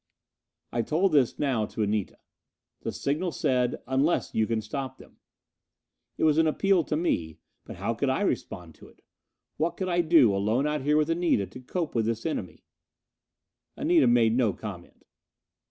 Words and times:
I 0.71 0.81
told 0.81 1.11
this 1.11 1.37
now 1.37 1.67
to 1.67 1.83
Anita. 1.83 2.17
"The 2.81 2.91
signal 2.91 3.31
said, 3.31 3.83
'Unless 3.85 4.33
you 4.33 4.47
can 4.47 4.59
stop 4.59 4.97
them.'" 4.97 5.17
It 6.17 6.23
was 6.23 6.39
an 6.39 6.47
appeal 6.47 6.83
to 6.85 6.95
me. 6.97 7.37
But 7.65 7.75
how 7.75 7.93
could 7.93 8.09
I 8.09 8.21
respond 8.21 8.73
to 8.75 8.87
it? 8.87 9.03
What 9.57 9.77
could 9.77 9.89
I 9.89 10.01
do, 10.01 10.35
alone 10.35 10.65
out 10.65 10.81
here 10.81 10.97
with 10.97 11.11
Anita, 11.11 11.45
to 11.45 11.59
cope 11.61 11.93
with 11.93 12.07
this 12.07 12.25
enemy? 12.25 12.63
Anita 13.77 14.07
made 14.07 14.33
no 14.35 14.53
comment. 14.53 15.05